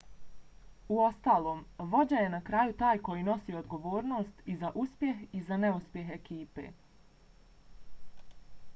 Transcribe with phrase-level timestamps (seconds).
[0.93, 1.59] uostalom
[1.91, 6.65] vođa je na kraju taj koji nosi odgovornost i za uspjeh i za neuspjeh ekipe